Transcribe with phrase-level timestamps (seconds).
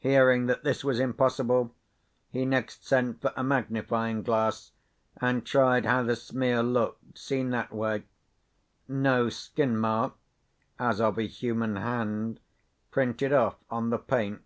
[0.00, 1.72] Hearing that this was impossible,
[2.30, 4.72] he next sent for a magnifying glass,
[5.20, 8.02] and tried how the smear looked, seen that way.
[8.88, 10.14] No skin mark
[10.80, 12.40] (as of a human hand)
[12.90, 14.42] printed off on the paint.